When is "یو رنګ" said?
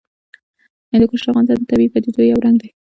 2.31-2.55